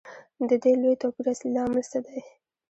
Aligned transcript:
د 0.49 0.51
دې 0.63 0.73
لوی 0.81 0.95
توپیر 1.01 1.25
اصلي 1.31 1.49
لامل 1.55 1.81
څه 1.91 1.99
دی 2.05 2.19